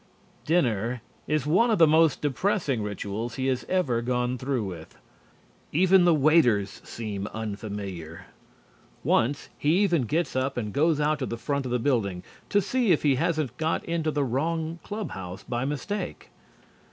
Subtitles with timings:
[0.47, 4.97] Dinner is one of the most depressing rituals he has ever gone through with.
[5.71, 8.25] Even the waiters seem unfamiliar.
[9.03, 12.61] Once he even gets up and goes out to the front of the building to
[12.61, 16.31] see if he hasn't got into the wrong club house by mistake.